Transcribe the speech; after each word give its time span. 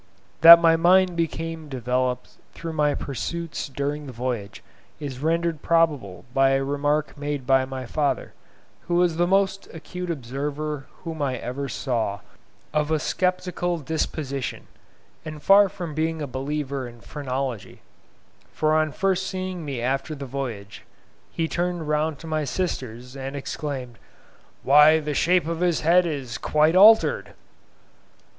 That 0.41 0.57
my 0.57 0.75
mind 0.75 1.15
became 1.15 1.69
developed 1.69 2.31
through 2.55 2.73
my 2.73 2.95
pursuits 2.95 3.69
during 3.69 4.07
the 4.07 4.11
voyage 4.11 4.63
is 4.99 5.19
rendered 5.19 5.61
probable 5.61 6.25
by 6.33 6.53
a 6.55 6.63
remark 6.63 7.15
made 7.19 7.45
by 7.45 7.65
my 7.65 7.85
father, 7.85 8.33
who 8.87 8.95
was 8.95 9.17
the 9.17 9.27
most 9.27 9.67
acute 9.71 10.09
observer 10.09 10.87
whom 11.03 11.21
I 11.21 11.37
ever 11.37 11.69
saw, 11.69 12.21
of 12.73 12.89
a 12.89 12.97
sceptical 12.97 13.77
disposition, 13.77 14.65
and 15.23 15.39
far 15.43 15.69
from 15.69 15.93
being 15.93 16.19
a 16.19 16.25
believer 16.25 16.87
in 16.87 17.01
phrenology; 17.01 17.81
for 18.51 18.73
on 18.73 18.91
first 18.91 19.27
seeing 19.27 19.63
me 19.63 19.81
after 19.81 20.15
the 20.15 20.25
voyage, 20.25 20.83
he 21.31 21.47
turned 21.47 21.87
round 21.87 22.17
to 22.17 22.25
my 22.25 22.43
sisters, 22.43 23.15
and 23.15 23.35
exclaimed, 23.35 23.99
"Why, 24.63 24.99
the 24.99 25.13
shape 25.13 25.45
of 25.45 25.59
his 25.59 25.81
head 25.81 26.07
is 26.07 26.39
quite 26.39 26.75
altered." 26.75 27.35